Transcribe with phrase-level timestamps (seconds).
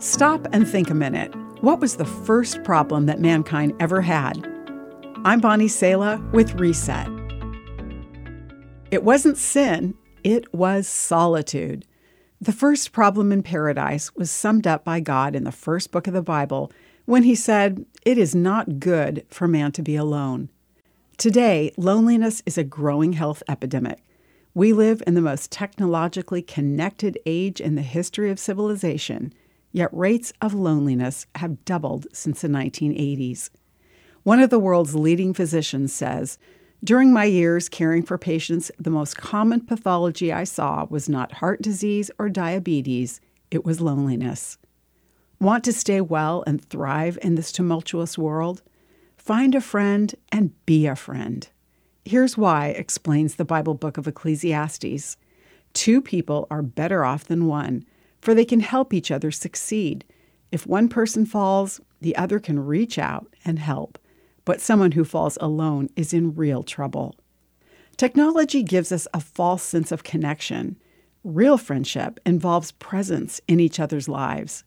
[0.00, 1.34] Stop and think a minute.
[1.60, 4.46] What was the first problem that mankind ever had?
[5.24, 7.08] I'm Bonnie Sala with Reset.
[8.92, 11.84] It wasn't sin, it was solitude.
[12.40, 16.14] The first problem in paradise was summed up by God in the first book of
[16.14, 16.70] the Bible
[17.04, 20.48] when he said, It is not good for man to be alone.
[21.16, 23.98] Today, loneliness is a growing health epidemic.
[24.54, 29.32] We live in the most technologically connected age in the history of civilization
[29.72, 33.50] yet rates of loneliness have doubled since the 1980s.
[34.22, 36.38] One of the world's leading physicians says,
[36.82, 41.62] During my years caring for patients, the most common pathology I saw was not heart
[41.62, 43.20] disease or diabetes,
[43.50, 44.58] it was loneliness.
[45.40, 48.62] Want to stay well and thrive in this tumultuous world?
[49.16, 51.48] Find a friend and be a friend.
[52.04, 55.16] Here's why, explains the Bible book of Ecclesiastes.
[55.74, 57.84] Two people are better off than one
[58.28, 60.04] for they can help each other succeed.
[60.52, 63.98] If one person falls, the other can reach out and help,
[64.44, 67.14] but someone who falls alone is in real trouble.
[67.96, 70.76] Technology gives us a false sense of connection.
[71.24, 74.62] Real friendship involves presence in each other's lives.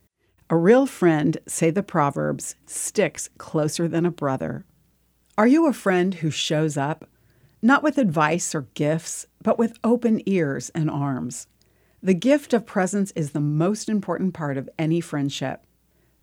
[0.50, 4.66] A real friend, say the Proverbs, sticks closer than a brother.
[5.38, 7.08] Are you a friend who shows up,
[7.62, 11.46] not with advice or gifts, but with open ears and arms?
[12.04, 15.64] The gift of presence is the most important part of any friendship.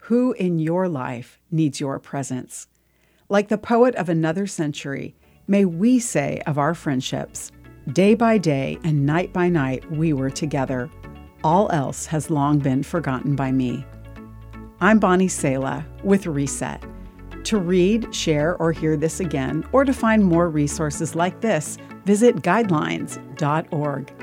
[0.09, 2.67] Who in your life needs your presence?
[3.29, 5.15] Like the poet of another century,
[5.47, 7.53] may we say of our friendships,
[7.93, 10.91] day by day and night by night we were together.
[11.45, 13.87] All else has long been forgotten by me.
[14.81, 16.83] I'm Bonnie Sala with Reset.
[17.45, 22.43] To read, share, or hear this again, or to find more resources like this, visit
[22.43, 24.18] guidelines.org.